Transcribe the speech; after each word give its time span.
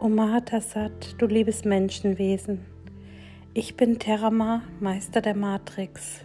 O 0.00 0.08
Mahatasat, 0.08 1.16
du 1.18 1.26
liebes 1.26 1.64
Menschenwesen, 1.64 2.64
ich 3.52 3.76
bin 3.76 3.98
Terama, 3.98 4.62
Meister 4.78 5.20
der 5.20 5.34
Matrix, 5.34 6.20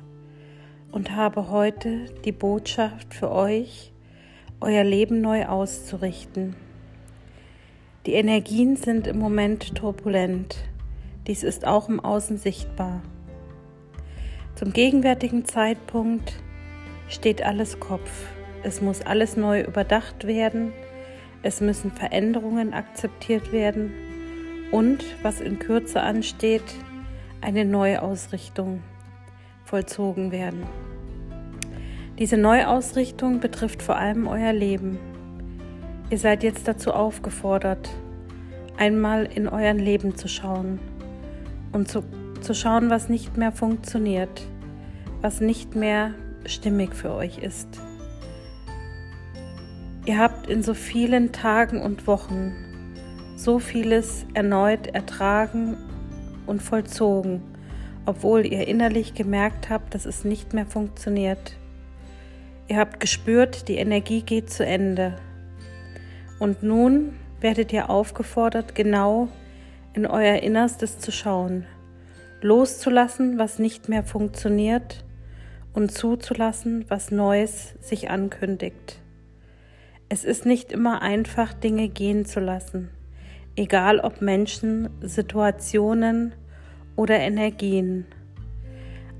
und 0.91 1.15
habe 1.15 1.49
heute 1.49 2.05
die 2.23 2.31
Botschaft 2.31 3.15
für 3.15 3.31
euch, 3.31 3.91
euer 4.61 4.83
Leben 4.83 5.21
neu 5.21 5.47
auszurichten. 5.47 6.55
Die 8.05 8.14
Energien 8.14 8.75
sind 8.75 9.07
im 9.07 9.18
Moment 9.18 9.74
turbulent, 9.74 10.55
dies 11.25 11.42
ist 11.42 11.65
auch 11.65 11.89
im 11.89 12.00
Außen 12.00 12.37
sichtbar. 12.37 13.01
Zum 14.54 14.71
gegenwärtigen 14.71 15.46
Zeitpunkt 15.46 16.33
steht 17.07 17.42
alles 17.42 17.79
Kopf, 17.79 18.28
es 18.61 18.82
muss 18.82 19.01
alles 19.01 19.36
neu 19.36 19.61
überdacht 19.61 20.28
werden, 20.28 20.74
es 21.43 21.60
müssen 21.61 21.92
Veränderungen 21.92 22.74
akzeptiert 22.74 23.51
werden 23.51 23.93
und, 24.71 25.04
was 25.21 25.42
in 25.42 25.60
Kürze 25.60 26.01
ansteht, 26.01 26.64
eine 27.42 27.65
Neuausrichtung 27.65 28.82
vollzogen 29.65 30.32
werden. 30.32 30.64
Diese 32.17 32.38
Neuausrichtung 32.38 33.39
betrifft 33.39 33.81
vor 33.81 33.98
allem 33.98 34.28
euer 34.28 34.53
Leben. 34.53 34.98
Ihr 36.09 36.17
seid 36.17 36.44
jetzt 36.44 36.67
dazu 36.67 36.92
aufgefordert, 36.94 37.89
einmal 38.78 39.25
in 39.25 39.48
euer 39.48 39.73
Leben 39.73 40.16
zu 40.16 40.28
schauen 40.28 40.80
und 41.73 41.89
zu, 41.89 42.03
zu 42.42 42.53
schauen, 42.53 42.89
was 42.89 43.09
nicht 43.09 43.36
mehr 43.36 43.52
funktioniert, 43.52 44.48
was 45.22 45.42
nicht 45.42 45.75
mehr 45.75 46.14
stimmig 46.45 46.95
für 46.95 47.12
euch 47.14 47.39
ist. 47.39 47.81
Ihr 50.06 50.17
habt 50.17 50.48
in 50.48 50.64
so 50.64 50.73
vielen 50.73 51.31
Tagen 51.31 51.82
und 51.82 52.08
Wochen 52.08 52.54
so 53.38 53.59
vieles 53.59 54.26
erneut 54.34 54.88
ertragen 54.88 55.78
und 56.45 56.62
vollzogen, 56.62 57.42
obwohl 58.06 58.45
ihr 58.45 58.68
innerlich 58.68 59.14
gemerkt 59.14 59.70
habt, 59.70 59.95
dass 59.95 60.06
es 60.06 60.26
nicht 60.26 60.54
mehr 60.54 60.66
funktioniert. 60.66 61.58
Ihr 62.68 62.78
habt 62.78 63.00
gespürt, 63.00 63.70
die 63.70 63.78
Energie 63.78 64.22
geht 64.22 64.50
zu 64.50 64.66
Ende. 64.66 65.16
Und 66.38 66.64
nun 66.64 67.14
werdet 67.40 67.72
ihr 67.72 67.90
aufgefordert, 67.90 68.76
genau 68.76 69.30
in 69.94 70.06
euer 70.06 70.38
Innerstes 70.42 71.00
zu 71.00 71.14
schauen, 71.14 71.66
loszulassen, 72.42 73.38
was 73.38 73.58
nicht 73.58 73.88
mehr 73.88 74.04
funktioniert 74.04 75.06
und 75.73 75.92
zuzulassen, 75.92 76.86
was 76.90 77.10
Neues 77.10 77.76
sich 77.80 78.10
ankündigt. 78.10 79.03
Es 80.14 80.23
ist 80.23 80.45
nicht 80.45 80.72
immer 80.72 81.02
einfach, 81.02 81.56
Dinge 81.56 81.89
gehen 81.89 82.23
zu 82.23 82.39
lassen, 82.39 82.92
egal 83.56 84.00
ob 84.00 84.22
Menschen, 84.22 84.88
Situationen 85.02 86.36
oder 86.95 87.17
Energien. 87.17 88.05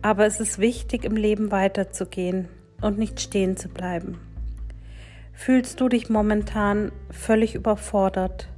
Aber 0.03 0.27
es 0.27 0.39
ist 0.39 0.59
wichtig, 0.59 1.03
im 1.03 1.16
Leben 1.16 1.50
weiterzugehen 1.50 2.47
und 2.80 3.00
nicht 3.00 3.19
stehen 3.22 3.58
zu 3.58 3.69
bleiben. 3.69 4.19
Fühlst 5.31 5.81
du 5.81 5.89
dich 5.89 6.11
momentan 6.11 6.91
völlig 7.09 7.55
überfordert? 7.55 8.50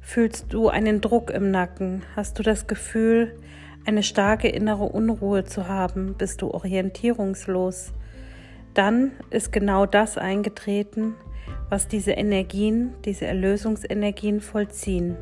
Fühlst 0.00 0.52
du 0.52 0.68
einen 0.68 1.00
Druck 1.00 1.28
im 1.32 1.50
Nacken? 1.50 2.04
Hast 2.14 2.38
du 2.38 2.44
das 2.44 2.68
Gefühl, 2.68 3.36
eine 3.84 4.04
starke 4.04 4.46
innere 4.46 4.84
Unruhe 4.84 5.42
zu 5.42 5.66
haben? 5.66 6.14
Bist 6.14 6.40
du 6.40 6.52
orientierungslos? 6.52 7.94
Dann 8.74 9.10
ist 9.30 9.50
genau 9.50 9.86
das 9.86 10.18
eingetreten, 10.18 11.16
was 11.68 11.88
diese 11.88 12.12
Energien, 12.12 12.94
diese 13.04 13.26
Erlösungsenergien 13.26 14.40
vollziehen. 14.40 15.16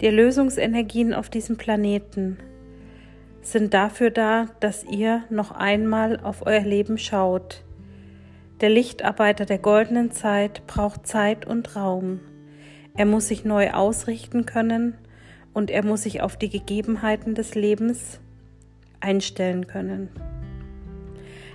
Die 0.00 0.06
Erlösungsenergien 0.06 1.12
auf 1.12 1.28
diesem 1.28 1.56
Planeten 1.56 2.38
sind 3.42 3.74
dafür 3.74 4.10
da, 4.10 4.46
dass 4.60 4.84
ihr 4.84 5.24
noch 5.30 5.50
einmal 5.50 6.20
auf 6.20 6.46
euer 6.46 6.62
Leben 6.62 6.98
schaut. 6.98 7.64
Der 8.60 8.70
Lichtarbeiter 8.70 9.46
der 9.46 9.58
goldenen 9.58 10.10
Zeit 10.10 10.66
braucht 10.66 11.06
Zeit 11.06 11.46
und 11.46 11.76
Raum. 11.76 12.20
Er 12.96 13.06
muss 13.06 13.28
sich 13.28 13.44
neu 13.44 13.70
ausrichten 13.70 14.46
können 14.46 14.94
und 15.52 15.70
er 15.70 15.84
muss 15.84 16.02
sich 16.02 16.22
auf 16.22 16.36
die 16.36 16.50
Gegebenheiten 16.50 17.34
des 17.34 17.54
Lebens 17.54 18.20
einstellen 19.00 19.66
können. 19.66 20.08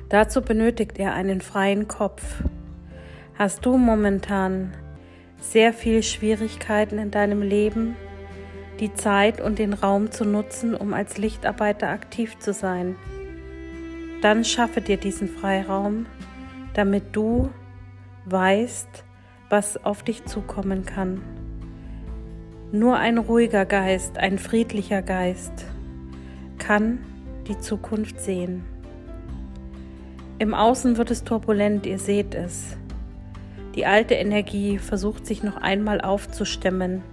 Dazu 0.09 0.41
benötigt 0.41 0.97
er 0.97 1.13
einen 1.13 1.41
freien 1.41 1.87
Kopf. 1.87 2.43
Hast 3.37 3.65
du 3.65 3.75
momentan 3.75 4.71
sehr 5.41 5.73
viel 5.73 6.03
Schwierigkeiten 6.03 6.97
in 6.97 7.11
deinem 7.11 7.41
Leben, 7.41 7.97
die 8.79 8.93
Zeit 8.93 9.41
und 9.41 9.59
den 9.59 9.73
Raum 9.73 10.09
zu 10.09 10.23
nutzen, 10.23 10.73
um 10.73 10.93
als 10.93 11.17
Lichtarbeiter 11.17 11.89
aktiv 11.89 12.39
zu 12.39 12.53
sein? 12.53 12.95
Dann 14.21 14.45
schaffe 14.45 14.79
dir 14.79 14.95
diesen 14.95 15.27
Freiraum, 15.27 16.05
damit 16.75 17.13
du 17.13 17.49
weißt, 18.23 19.03
was 19.49 19.83
auf 19.83 20.03
dich 20.03 20.23
zukommen 20.23 20.85
kann. 20.85 21.21
Nur 22.71 22.95
ein 22.95 23.17
ruhiger 23.17 23.65
Geist, 23.65 24.17
ein 24.17 24.39
friedlicher 24.39 25.01
Geist 25.01 25.65
kann 26.57 26.99
die 27.49 27.59
Zukunft 27.59 28.21
sehen. 28.21 28.63
Im 30.39 30.53
Außen 30.53 30.95
wird 30.95 31.11
es 31.11 31.25
turbulent, 31.25 31.85
ihr 31.85 31.99
seht 31.99 32.33
es. 32.33 32.77
Die 33.75 33.85
alte 33.85 34.13
Energie 34.13 34.79
versucht 34.79 35.25
sich 35.25 35.43
noch 35.43 35.57
einmal 35.57 35.99
aufzustemmen. 35.99 37.03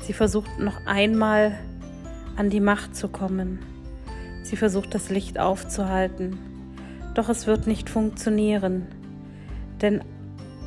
Sie 0.00 0.12
versucht 0.12 0.58
noch 0.60 0.86
einmal 0.86 1.58
an 2.36 2.48
die 2.48 2.60
Macht 2.60 2.94
zu 2.94 3.08
kommen. 3.08 3.58
Sie 4.44 4.56
versucht 4.56 4.94
das 4.94 5.10
Licht 5.10 5.38
aufzuhalten. 5.38 6.38
Doch 7.14 7.28
es 7.28 7.48
wird 7.48 7.66
nicht 7.66 7.90
funktionieren, 7.90 8.86
denn 9.82 10.02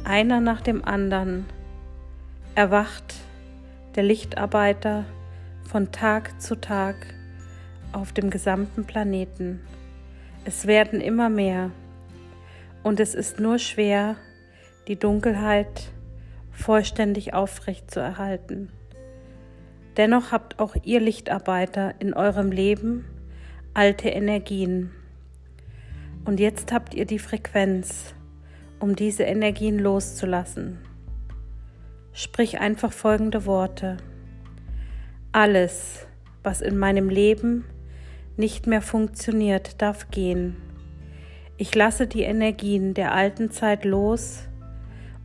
einer 0.03 0.41
nach 0.41 0.59
dem 0.59 0.83
anderen 0.83 1.45
erwacht 2.53 3.15
der 3.95 4.03
Lichtarbeiter 4.03 5.05
von 5.63 5.93
Tag 5.93 6.41
zu 6.41 6.59
Tag 6.59 6.95
auf 7.93 8.11
dem 8.11 8.29
gesamten 8.29 8.83
Planeten. 8.83 9.61
Es 10.43 10.67
werden 10.67 10.99
immer 10.99 11.29
mehr 11.29 11.71
und 12.83 12.99
es 12.99 13.15
ist 13.15 13.39
nur 13.39 13.57
schwer, 13.57 14.17
die 14.87 14.97
Dunkelheit 14.97 15.91
vollständig 16.51 17.33
aufrecht 17.33 17.89
zu 17.91 17.99
erhalten. 17.99 18.69
Dennoch 19.97 20.31
habt 20.31 20.59
auch 20.59 20.75
ihr 20.83 20.99
Lichtarbeiter 20.99 21.95
in 21.99 22.13
eurem 22.13 22.51
Leben 22.51 23.05
alte 23.73 24.09
Energien. 24.09 24.91
Und 26.25 26.39
jetzt 26.39 26.71
habt 26.71 26.93
ihr 26.93 27.05
die 27.05 27.19
Frequenz, 27.19 28.13
um 28.79 28.95
diese 28.95 29.23
Energien 29.23 29.79
loszulassen. 29.79 30.79
Sprich 32.11 32.59
einfach 32.59 32.91
folgende 32.91 33.45
Worte. 33.45 33.97
Alles, 35.31 36.05
was 36.43 36.61
in 36.61 36.77
meinem 36.77 37.09
Leben 37.09 37.65
nicht 38.37 38.67
mehr 38.67 38.81
funktioniert, 38.81 39.81
darf 39.81 40.11
gehen. 40.11 40.55
Ich 41.57 41.73
lasse 41.75 42.07
die 42.07 42.23
Energien 42.23 42.93
der 42.93 43.13
alten 43.13 43.51
Zeit 43.51 43.85
los 43.85 44.47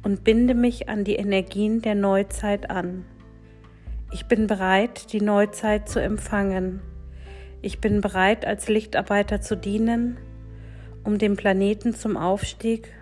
und 0.03 0.25
binde 0.25 0.55
mich 0.55 0.89
an 0.89 1.05
die 1.05 1.17
Energien 1.17 1.83
der 1.83 1.95
Neuzeit 1.95 2.71
an. 2.71 3.05
Ich 4.11 4.27
bin 4.27 4.47
bereit, 4.47 5.13
die 5.13 5.21
Neuzeit 5.21 5.89
zu 5.89 6.01
empfangen. 6.01 6.81
Ich 7.61 7.81
bin 7.81 8.01
bereit, 8.01 8.47
als 8.47 8.69
Lichtarbeiter 8.69 9.41
zu 9.41 9.57
dienen, 9.57 10.17
um 11.05 11.19
den 11.19 11.37
Planeten 11.37 11.95
zum 11.95 12.17
Aufstieg 12.17 12.93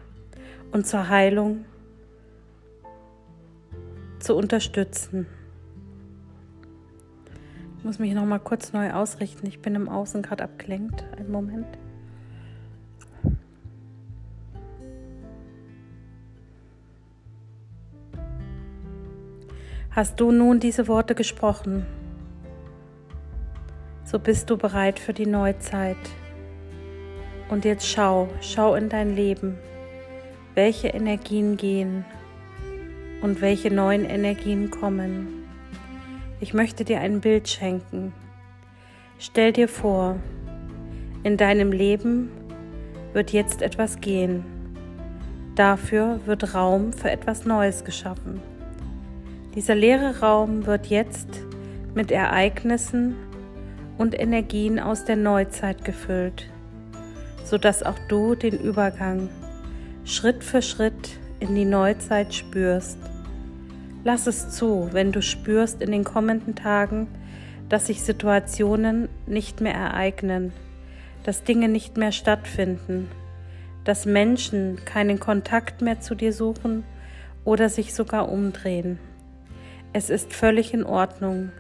und 0.73 0.87
zur 0.87 1.09
Heilung 1.09 1.65
zu 4.19 4.35
unterstützen. 4.35 5.27
Ich 7.79 7.85
muss 7.85 7.99
mich 7.99 8.15
noch 8.15 8.27
mal 8.27 8.41
kurz 8.41 8.73
neu 8.73 8.93
ausrichten. 8.93 9.47
Ich 9.47 9.61
bin 9.61 9.75
im 9.77 9.89
Außen 9.89 10.23
gerade 10.23 10.43
abgelenkt. 10.43 11.05
Einen 11.17 11.31
Moment. 11.31 11.79
Hast 19.97 20.21
du 20.21 20.31
nun 20.31 20.61
diese 20.61 20.89
Worte 20.89 21.15
gesprochen, 21.15 21.87
so 24.05 24.19
bist 24.19 24.51
du 24.51 24.59
bereit 24.59 24.99
für 24.99 25.15
die 25.15 25.25
Neuzeit. 25.25 25.97
Und 27.49 27.65
jetzt 27.65 27.89
schau, 27.89 28.29
schau 28.43 28.75
in 28.75 28.91
dein 28.91 29.17
Leben, 29.17 29.57
welche 30.55 30.89
Energien 30.89 31.57
gehen 31.57 32.05
und 33.23 33.41
welche 33.41 33.73
neuen 33.73 34.05
Energien 34.05 34.71
kommen. 34.71 35.47
Ich 36.41 36.53
möchte 36.53 36.85
dir 36.85 37.01
ein 37.01 37.23
Bild 37.23 37.49
schenken. 37.49 38.13
Stell 39.19 39.55
dir 39.55 39.67
vor, 39.67 40.17
in 41.23 41.39
deinem 41.39 41.73
Leben 41.73 42.31
wird 43.15 43.33
jetzt 43.33 43.63
etwas 43.63 43.99
gehen. 44.03 44.45
Dafür 45.55 46.21
wird 46.27 46.53
Raum 46.55 46.93
für 46.93 47.11
etwas 47.11 47.47
Neues 47.47 47.83
geschaffen. 47.83 48.43
Dieser 49.57 49.75
leere 49.75 50.21
Raum 50.21 50.67
wird 50.67 50.89
jetzt 50.89 51.29
mit 51.95 52.13
Ereignissen 52.13 53.15
und 53.97 54.19
Energien 54.19 54.79
aus 54.79 55.07
der 55.07 55.17
Neuzeit 55.17 55.83
gefüllt, 55.83 56.51
sodass 57.43 57.83
auch 57.83 57.99
du 58.09 58.35
den 58.35 58.59
Übergang 58.59 59.31
Schritt 60.05 60.45
für 60.45 60.61
Schritt 60.61 61.19
in 61.41 61.55
die 61.55 61.65
Neuzeit 61.65 62.35
spürst. 62.35 62.99
Lass 64.05 64.27
es 64.27 64.51
zu, 64.51 64.91
wenn 64.93 65.11
du 65.11 65.23
spürst 65.23 65.81
in 65.81 65.91
den 65.91 66.05
kommenden 66.05 66.55
Tagen, 66.55 67.09
dass 67.71 67.87
sich 67.87 68.03
Situationen 68.03 69.09
nicht 69.27 69.63
mehr 69.63 69.75
ereignen, 69.75 70.53
dass 71.25 71.45
Dinge 71.45 71.71
nicht 71.71 71.97
mehr 71.97 72.13
stattfinden, 72.13 73.09
dass 73.85 74.05
Menschen 74.05 74.77
keinen 74.85 75.19
Kontakt 75.19 75.81
mehr 75.81 75.99
zu 75.99 76.15
dir 76.15 76.35
suchen 76.35 76.85
oder 77.47 77.71
sich 77.71 77.95
sogar 77.95 78.31
umdrehen. 78.31 78.99
Es 79.99 80.11
ist 80.11 80.35
völlig 80.35 80.75
in 80.75 80.85
Ordnung. 80.85 81.53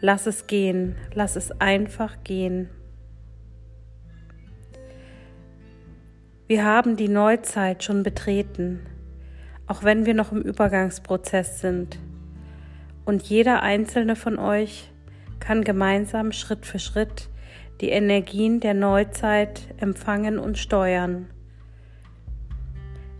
Lass 0.00 0.26
es 0.26 0.48
gehen, 0.48 0.96
lass 1.14 1.36
es 1.36 1.52
einfach 1.60 2.24
gehen. 2.24 2.68
Wir 6.48 6.64
haben 6.64 6.96
die 6.96 7.06
Neuzeit 7.06 7.84
schon 7.84 8.02
betreten, 8.02 8.80
auch 9.68 9.84
wenn 9.84 10.04
wir 10.04 10.14
noch 10.14 10.32
im 10.32 10.42
Übergangsprozess 10.42 11.60
sind. 11.60 12.00
Und 13.04 13.22
jeder 13.22 13.62
einzelne 13.62 14.16
von 14.16 14.40
euch 14.40 14.90
kann 15.38 15.62
gemeinsam 15.62 16.32
Schritt 16.32 16.66
für 16.66 16.80
Schritt 16.80 17.28
die 17.80 17.90
Energien 17.90 18.58
der 18.58 18.74
Neuzeit 18.74 19.72
empfangen 19.76 20.40
und 20.40 20.58
steuern. 20.58 21.28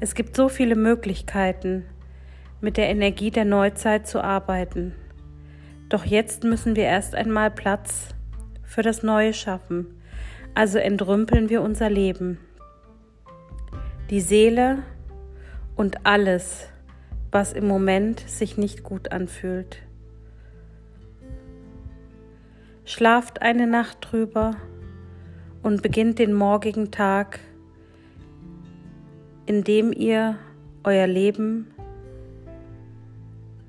Es 0.00 0.16
gibt 0.16 0.34
so 0.34 0.48
viele 0.48 0.74
Möglichkeiten, 0.74 1.84
mit 2.60 2.76
der 2.76 2.88
Energie 2.88 3.30
der 3.30 3.44
Neuzeit 3.44 4.06
zu 4.06 4.22
arbeiten. 4.22 4.94
Doch 5.88 6.04
jetzt 6.04 6.44
müssen 6.44 6.76
wir 6.76 6.84
erst 6.84 7.14
einmal 7.14 7.50
Platz 7.50 8.14
für 8.62 8.82
das 8.82 9.02
Neue 9.02 9.32
schaffen, 9.32 10.00
also 10.54 10.78
entrümpeln 10.78 11.48
wir 11.48 11.62
unser 11.62 11.90
Leben. 11.90 12.38
Die 14.10 14.20
Seele 14.20 14.82
und 15.76 16.06
alles, 16.06 16.68
was 17.32 17.52
im 17.52 17.66
Moment 17.66 18.20
sich 18.20 18.56
nicht 18.56 18.82
gut 18.82 19.12
anfühlt. 19.12 19.82
Schlaft 22.84 23.42
eine 23.42 23.66
Nacht 23.66 23.98
drüber 24.00 24.56
und 25.62 25.82
beginnt 25.82 26.18
den 26.18 26.32
morgigen 26.32 26.90
Tag, 26.90 27.40
indem 29.46 29.92
ihr 29.92 30.38
euer 30.82 31.06
Leben 31.06 31.69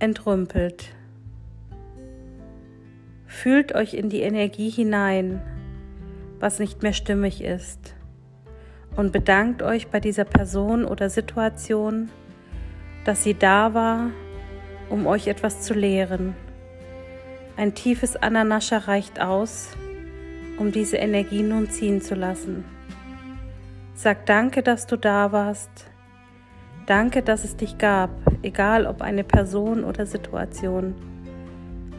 entrümpelt. 0.02 0.96
Fühlt 3.28 3.76
euch 3.76 3.94
in 3.94 4.10
die 4.10 4.22
Energie 4.22 4.70
hinein, 4.70 5.42
was 6.40 6.60
nicht 6.60 6.82
mehr 6.82 6.94
stimmig 6.94 7.44
ist, 7.44 7.94
und 8.96 9.12
bedankt 9.12 9.62
euch 9.62 9.88
bei 9.88 10.00
dieser 10.00 10.26
Person 10.26 10.86
oder 10.86 11.10
Situation, 11.10 12.10
dass 13.06 13.24
sie 13.24 13.36
da 13.36 13.74
war, 13.74 14.10
um 14.90 15.06
euch 15.06 15.28
etwas 15.28 15.62
zu 15.62 15.74
lehren. 15.74 16.36
Ein 17.56 17.76
tiefes 17.76 18.16
Ananascha 18.16 18.80
reicht 18.80 19.22
aus, 19.22 19.70
um 20.58 20.72
diese 20.72 20.98
Energie 20.98 21.44
nun 21.44 21.70
ziehen 21.70 22.02
zu 22.02 22.16
lassen. 22.16 22.66
Sag 23.94 24.26
danke, 24.26 24.64
dass 24.64 24.88
du 24.88 24.98
da 24.98 25.32
warst. 25.32 25.91
Danke, 26.86 27.22
dass 27.22 27.44
es 27.44 27.56
dich 27.56 27.78
gab, 27.78 28.10
egal 28.42 28.86
ob 28.88 29.02
eine 29.02 29.24
Person 29.24 29.84
oder 29.84 30.06
Situation 30.06 30.96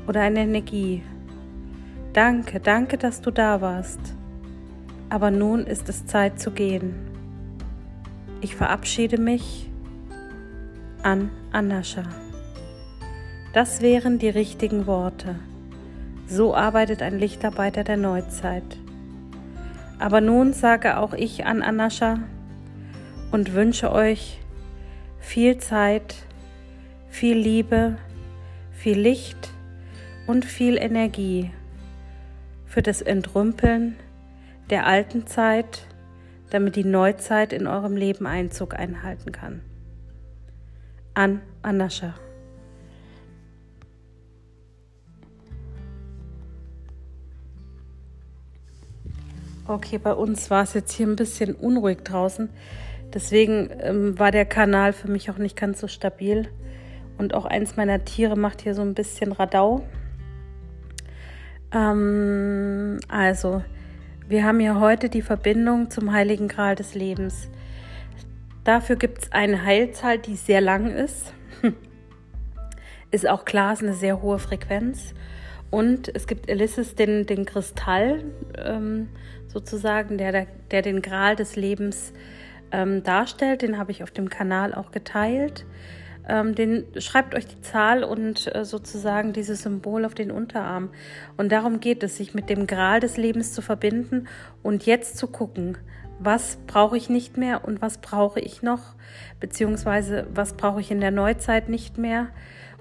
oder 0.06 0.20
eine 0.22 0.40
Energie. 0.40 1.02
Danke, 2.12 2.60
danke, 2.60 2.98
dass 2.98 3.20
du 3.20 3.30
da 3.30 3.60
warst. 3.60 4.00
Aber 5.08 5.30
nun 5.30 5.66
ist 5.66 5.88
es 5.88 6.06
Zeit 6.06 6.40
zu 6.40 6.50
gehen. 6.50 6.94
Ich 8.40 8.56
verabschiede 8.56 9.18
mich 9.18 9.70
an 11.02 11.30
Anascha. 11.52 12.02
Das 13.52 13.82
wären 13.82 14.18
die 14.18 14.30
richtigen 14.30 14.86
Worte. 14.86 15.36
So 16.26 16.54
arbeitet 16.54 17.02
ein 17.02 17.18
Lichtarbeiter 17.18 17.84
der 17.84 17.98
Neuzeit. 17.98 18.78
Aber 19.98 20.20
nun 20.20 20.52
sage 20.52 20.96
auch 20.98 21.12
ich 21.12 21.46
an 21.46 21.62
Anascha 21.62 22.18
und 23.30 23.54
wünsche 23.54 23.92
euch 23.92 24.41
viel 25.22 25.56
Zeit, 25.58 26.16
viel 27.08 27.36
Liebe, 27.38 27.96
viel 28.72 28.98
Licht 28.98 29.50
und 30.26 30.44
viel 30.44 30.76
Energie 30.76 31.50
für 32.66 32.82
das 32.82 33.00
Entrümpeln 33.00 33.96
der 34.68 34.86
alten 34.86 35.26
Zeit, 35.26 35.86
damit 36.50 36.76
die 36.76 36.84
Neuzeit 36.84 37.52
in 37.52 37.66
eurem 37.66 37.96
Leben 37.96 38.26
Einzug 38.26 38.74
einhalten 38.74 39.32
kann. 39.32 39.62
An 41.14 41.40
Anascha. 41.62 42.14
Okay, 49.66 49.98
bei 49.98 50.12
uns 50.12 50.50
war 50.50 50.64
es 50.64 50.74
jetzt 50.74 50.92
hier 50.92 51.06
ein 51.06 51.16
bisschen 51.16 51.54
unruhig 51.54 52.02
draußen. 52.02 52.50
Deswegen 53.14 53.70
ähm, 53.80 54.18
war 54.18 54.30
der 54.30 54.46
Kanal 54.46 54.92
für 54.92 55.10
mich 55.10 55.30
auch 55.30 55.38
nicht 55.38 55.56
ganz 55.56 55.80
so 55.80 55.88
stabil. 55.88 56.48
Und 57.18 57.34
auch 57.34 57.44
eins 57.44 57.76
meiner 57.76 58.04
Tiere 58.04 58.36
macht 58.36 58.62
hier 58.62 58.74
so 58.74 58.82
ein 58.82 58.94
bisschen 58.94 59.32
Radau. 59.32 59.84
Ähm, 61.72 62.98
also, 63.08 63.62
wir 64.28 64.44
haben 64.44 64.60
hier 64.60 64.80
heute 64.80 65.08
die 65.08 65.22
Verbindung 65.22 65.90
zum 65.90 66.12
Heiligen 66.12 66.48
Gral 66.48 66.74
des 66.74 66.94
Lebens. 66.94 67.50
Dafür 68.64 68.96
gibt 68.96 69.22
es 69.22 69.32
eine 69.32 69.64
Heilzahl, 69.64 70.18
die 70.18 70.36
sehr 70.36 70.60
lang 70.60 70.86
ist. 70.90 71.34
ist 73.10 73.28
auch 73.28 73.44
klar, 73.44 73.72
ist 73.72 73.82
eine 73.82 73.94
sehr 73.94 74.22
hohe 74.22 74.38
Frequenz. 74.38 75.14
Und 75.70 76.14
es 76.14 76.26
gibt 76.26 76.48
Elysis 76.48 76.94
den, 76.94 77.26
den 77.26 77.44
Kristall, 77.44 78.24
ähm, 78.58 79.08
sozusagen, 79.48 80.18
der, 80.18 80.46
der 80.70 80.82
den 80.82 81.02
Gral 81.02 81.34
des 81.34 81.56
Lebens 81.56 82.12
ähm, 82.72 83.02
darstellt. 83.02 83.62
Den 83.62 83.78
habe 83.78 83.92
ich 83.92 84.02
auf 84.02 84.10
dem 84.10 84.28
Kanal 84.28 84.74
auch 84.74 84.90
geteilt. 84.90 85.66
Ähm, 86.28 86.54
den 86.54 86.86
schreibt 86.98 87.34
euch 87.34 87.46
die 87.46 87.60
Zahl 87.60 88.04
und 88.04 88.54
äh, 88.54 88.64
sozusagen 88.64 89.32
dieses 89.32 89.62
Symbol 89.62 90.04
auf 90.04 90.14
den 90.14 90.30
Unterarm. 90.30 90.90
Und 91.36 91.50
darum 91.50 91.80
geht 91.80 92.02
es, 92.02 92.16
sich 92.16 92.34
mit 92.34 92.48
dem 92.48 92.66
Gral 92.66 93.00
des 93.00 93.16
Lebens 93.16 93.52
zu 93.52 93.62
verbinden 93.62 94.28
und 94.62 94.86
jetzt 94.86 95.18
zu 95.18 95.26
gucken, 95.26 95.78
was 96.20 96.58
brauche 96.68 96.96
ich 96.96 97.08
nicht 97.08 97.36
mehr 97.36 97.64
und 97.64 97.82
was 97.82 97.98
brauche 97.98 98.38
ich 98.38 98.62
noch, 98.62 98.94
beziehungsweise 99.40 100.26
was 100.32 100.52
brauche 100.52 100.80
ich 100.80 100.92
in 100.92 101.00
der 101.00 101.10
Neuzeit 101.10 101.68
nicht 101.68 101.98
mehr 101.98 102.28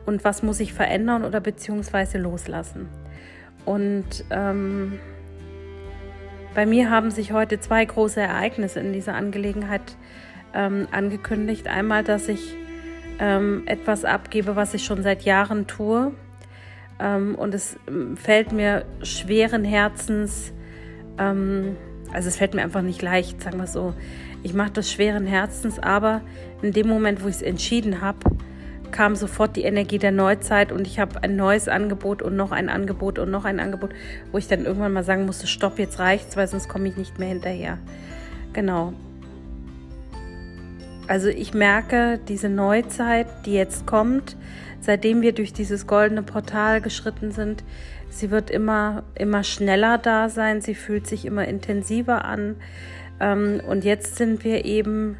und 0.06 0.24
was 0.24 0.44
muss 0.44 0.60
ich 0.60 0.74
verändern 0.74 1.24
oder 1.24 1.40
beziehungsweise 1.40 2.20
loslassen. 2.20 2.90
Und 3.66 4.26
ähm, 4.30 5.00
bei 6.54 6.66
mir 6.66 6.90
haben 6.90 7.12
sich 7.12 7.32
heute 7.32 7.60
zwei 7.60 7.84
große 7.86 8.20
Ereignisse 8.20 8.80
in 8.80 8.94
dieser 8.94 9.16
Angelegenheit 9.16 9.96
ähm, 10.54 10.88
angekündigt. 10.92 11.68
Einmal, 11.68 12.04
dass 12.04 12.28
ich 12.28 12.56
ähm, 13.20 13.64
etwas 13.68 14.04
abgebe, 14.04 14.56
was 14.56 14.74
ich 14.74 14.84
schon 14.84 15.04
seit 15.04 15.24
Jahren 15.24 15.68
tue. 15.68 16.12
Ähm, 17.00 17.36
und 17.36 17.54
es 17.54 17.78
ähm, 17.88 18.18
fällt 18.18 18.52
mir 18.52 18.86
schweren 19.02 19.64
Herzens, 19.64 20.54
ähm, 21.18 21.78
also 22.14 22.28
es 22.28 22.36
fällt 22.36 22.54
mir 22.54 22.64
einfach 22.64 22.82
nicht 22.82 23.02
leicht, 23.02 23.42
sagen 23.42 23.58
wir 23.58 23.68
so. 23.68 23.94
Ich 24.44 24.54
mache 24.54 24.72
das 24.72 24.92
schweren 24.92 25.26
Herzens, 25.26 25.80
aber 25.80 26.22
in 26.62 26.74
dem 26.74 26.88
Moment, 26.88 27.24
wo 27.24 27.28
ich 27.28 27.36
es 27.36 27.42
entschieden 27.42 28.02
habe, 28.02 28.20
kam 28.92 29.16
sofort 29.16 29.56
die 29.56 29.64
Energie 29.64 29.98
der 29.98 30.12
Neuzeit 30.12 30.72
und 30.72 30.88
ich 30.88 31.00
habe 31.00 31.24
ein 31.24 31.36
neues 31.36 31.68
Angebot 31.68 32.22
und 32.22 32.36
noch 32.36 32.52
ein 32.52 32.70
Angebot 32.70 33.20
und 33.20 33.32
noch 33.32 33.46
ein 33.46 33.60
Angebot, 33.60 33.92
wo 34.32 34.38
ich 34.38 34.48
dann 34.48 34.66
irgendwann 34.66 34.94
mal 34.94 35.04
sagen 35.04 35.26
musste, 35.26 35.48
stopp, 35.48 35.80
jetzt 35.80 36.00
reicht's, 36.00 36.38
weil 36.38 36.48
sonst 36.48 36.70
komme 36.70 36.88
ich 36.88 36.98
nicht 36.98 37.20
mehr 37.20 37.30
hinterher. 37.30 37.78
Genau. 38.54 38.94
Also 41.08 41.28
ich 41.28 41.54
merke 41.54 42.20
diese 42.28 42.50
Neuzeit, 42.50 43.28
die 43.46 43.54
jetzt 43.54 43.86
kommt, 43.86 44.38
seitdem 44.80 45.22
wir 45.22 45.34
durch 45.34 45.54
dieses 45.54 45.88
goldene 45.88 46.24
Portal 46.24 46.82
geschritten 46.82 47.32
sind, 47.32 47.64
sie 48.10 48.32
wird 48.32 48.50
immer, 48.50 49.04
immer 49.16 49.44
schneller 49.44 49.98
da 49.98 50.30
sein, 50.30 50.62
sie 50.62 50.76
fühlt 50.76 51.08
sich 51.08 51.26
immer 51.26 51.48
intensiver 51.48 52.26
an. 52.26 52.58
Ähm, 53.20 53.62
und 53.68 53.84
jetzt 53.84 54.16
sind 54.16 54.44
wir 54.44 54.66
eben 54.66 55.18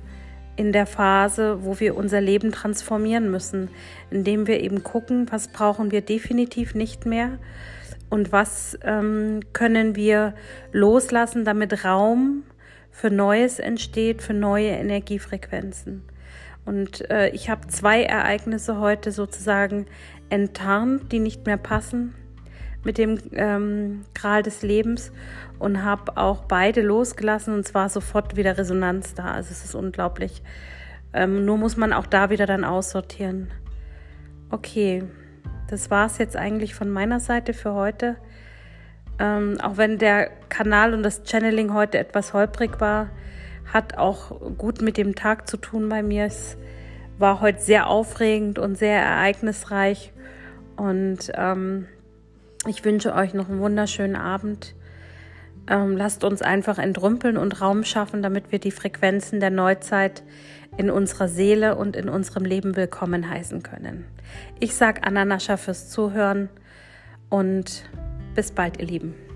in 0.62 0.72
der 0.72 0.86
Phase, 0.86 1.66
wo 1.66 1.80
wir 1.80 1.98
unser 1.98 2.22
Leben 2.22 2.52
transformieren 2.52 3.32
müssen, 3.32 3.70
indem 4.12 4.46
wir 4.46 4.62
eben 4.62 4.84
gucken, 4.84 5.26
was 5.32 5.48
brauchen 5.48 5.90
wir 5.90 6.02
definitiv 6.02 6.76
nicht 6.76 7.08
mehr 7.08 7.40
und 8.12 8.32
was 8.32 8.78
ähm, 8.84 9.40
können 9.54 9.96
wir 9.96 10.36
loslassen, 10.72 11.46
damit 11.46 11.84
Raum 11.84 12.44
für 12.92 13.10
Neues 13.10 13.58
entsteht, 13.58 14.22
für 14.22 14.36
neue 14.36 14.70
Energiefrequenzen. 14.70 16.04
Und 16.64 17.10
äh, 17.10 17.30
ich 17.30 17.50
habe 17.50 17.68
zwei 17.68 18.04
Ereignisse 18.04 18.80
heute 18.80 19.12
sozusagen 19.12 19.88
enttarnt, 20.30 21.12
die 21.12 21.20
nicht 21.20 21.48
mehr 21.48 21.58
passen 21.58 22.14
mit 22.84 22.98
dem 22.98 23.20
ähm, 23.34 24.02
Gral 24.14 24.44
des 24.44 24.62
Lebens 24.62 25.12
und 25.60 25.84
habe 25.84 26.18
auch 26.18 26.44
beide 26.44 26.82
losgelassen 26.82 27.54
und 27.54 27.68
zwar 27.68 27.90
sofort 27.90 28.36
wieder 28.36 28.58
Resonanz 28.58 29.14
da. 29.14 29.32
Also 29.32 29.52
es 29.52 29.64
ist 29.64 29.76
unglaublich. 29.76 30.42
Ähm, 31.14 31.46
nur 31.46 31.58
muss 31.58 31.78
man 31.78 31.94
auch 31.94 32.08
da 32.08 32.30
wieder 32.30 32.46
dann 32.46 32.64
aussortieren. 32.64 33.52
Okay, 34.50 35.04
das 35.70 35.90
war 35.90 36.08
es 36.08 36.18
jetzt 36.18 36.36
eigentlich 36.36 36.76
von 36.76 36.90
meiner 36.90 37.20
Seite 37.20 37.54
für 37.54 37.74
heute. 37.74 38.18
Ähm, 39.20 39.58
auch 39.62 39.78
wenn 39.78 39.98
der 39.98 40.30
Kanal 40.50 40.94
und 40.94 41.04
das 41.04 41.22
Channeling 41.26 41.74
heute 41.74 41.98
etwas 41.98 42.34
holprig 42.34 42.82
war, 42.82 43.10
hat 43.72 43.98
auch 43.98 44.58
gut 44.58 44.82
mit 44.82 44.98
dem 44.98 45.16
Tag 45.16 45.48
zu 45.48 45.58
tun 45.58 45.90
bei 45.90 46.02
mir. 46.04 46.26
Es 46.26 46.58
war 47.18 47.40
heute 47.40 47.62
sehr 47.62 47.88
aufregend 47.88 48.60
und 48.60 48.78
sehr 48.78 49.00
ereignisreich. 49.02 50.12
Und 50.76 51.32
ähm, 51.36 51.88
ich 52.68 52.86
wünsche 52.86 53.14
euch 53.14 53.34
noch 53.34 53.50
einen 53.50 53.60
wunderschönen 53.60 54.16
Abend. 54.16 54.76
Ähm, 55.68 55.96
lasst 55.96 56.24
uns 56.24 56.42
einfach 56.42 56.78
entrümpeln 56.78 57.38
und 57.38 57.62
Raum 57.62 57.84
schaffen, 57.84 58.22
damit 58.22 58.52
wir 58.52 58.60
die 58.60 58.72
Frequenzen 58.72 59.40
der 59.40 59.52
Neuzeit 59.52 60.24
in 60.78 60.90
unserer 60.90 61.28
Seele 61.28 61.76
und 61.76 61.96
in 61.96 62.10
unserem 62.10 62.46
Leben 62.46 62.76
willkommen 62.76 63.30
heißen 63.30 63.62
können. 63.62 64.06
Ich 64.60 64.76
sage 64.76 65.04
Ananascha 65.04 65.58
fürs 65.58 65.90
Zuhören 65.90 66.50
und 67.30 67.84
bis 68.36 68.52
bald, 68.52 68.80
ihr 68.80 68.88
Lieben. 68.88 69.31